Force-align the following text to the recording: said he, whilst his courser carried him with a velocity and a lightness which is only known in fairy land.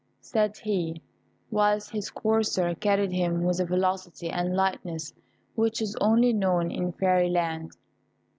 said 0.19 0.57
he, 0.57 0.99
whilst 1.51 1.91
his 1.91 2.09
courser 2.09 2.73
carried 2.73 3.11
him 3.11 3.43
with 3.43 3.59
a 3.59 3.65
velocity 3.65 4.31
and 4.31 4.49
a 4.49 4.55
lightness 4.55 5.13
which 5.53 5.79
is 5.79 5.95
only 6.01 6.33
known 6.33 6.71
in 6.71 6.91
fairy 6.91 7.29
land. 7.29 7.77